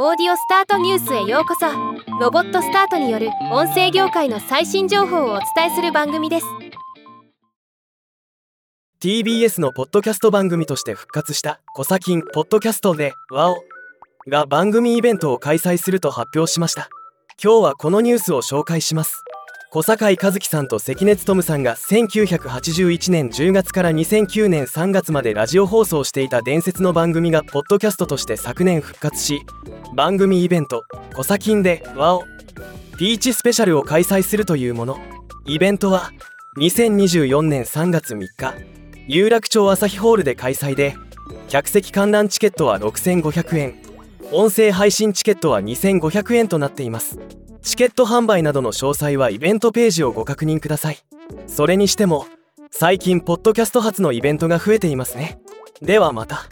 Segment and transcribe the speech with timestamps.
[0.00, 1.66] オーディオスタートニュースへようこそ。
[2.20, 6.46] ロボットスタートによる音声業界の最新情報をお伝えする番組です。
[9.00, 13.56] TBS のポッドキャスト番組として復活した「コサキンポッドキャストでワオ」
[14.30, 16.88] が番組イベントを開催すると発表しました。
[17.42, 19.24] 今日はこのニュースを紹介します。
[19.70, 29.42] 小坂井和樹さんと関根勤さんが1981年10月から2009年3月までラジオ放送していた伝説の番組がポッドキャストとして昨年復活し
[29.94, 30.84] 番組イベント
[31.14, 32.22] 「コサキンで WOW」
[32.96, 34.98] ピーチスペシャルを開催するというもの。
[35.44, 36.12] イベントは
[36.58, 38.54] 2024年3月3日
[39.06, 40.94] 有楽町朝日ホールで開催で
[41.48, 43.87] 客席観覧チケットは6500円。
[44.30, 47.18] 音声配信チケットは2500円となっています。
[47.62, 50.98] チケット販売などの詳細はイベントページをご確認ください。
[51.46, 52.26] それにしても
[52.70, 55.40] 最近ポッドキャスト発のイベントが増えていますね。
[55.80, 56.46] ではまた。